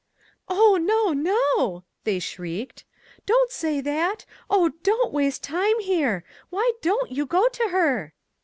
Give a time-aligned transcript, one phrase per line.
[0.47, 2.85] "Oh, no, no," they shrieked;
[3.27, 6.23] "don't say MAG AND MARGARET that Oh, don't waste time here!
[6.49, 8.15] Why don't you go to her